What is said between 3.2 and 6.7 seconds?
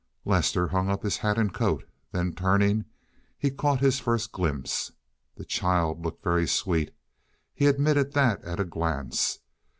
he caught his first glimpse. The child looked very